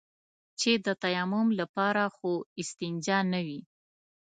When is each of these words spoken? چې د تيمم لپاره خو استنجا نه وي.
چې 0.59 0.71
د 0.85 0.87
تيمم 1.03 1.47
لپاره 1.59 2.03
خو 2.15 2.31
استنجا 2.61 3.19
نه 3.31 3.39
وي. 3.47 3.61